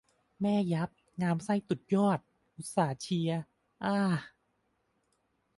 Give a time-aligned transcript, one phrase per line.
[0.03, 0.55] ยับแม่
[1.21, 2.19] งามไส้ตุดยอด
[2.55, 3.41] อุตส่าห์เชียร์
[3.83, 3.97] อ่า